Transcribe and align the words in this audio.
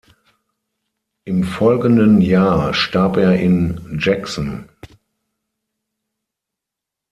Im 1.25 1.43
folgenden 1.43 2.21
Jahr 2.21 2.73
starb 2.73 3.17
er 3.17 3.35
in 3.39 3.99
Jackson. 4.01 4.67